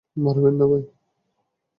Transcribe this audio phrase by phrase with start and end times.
[0.17, 0.83] মারবেন না, ভাই।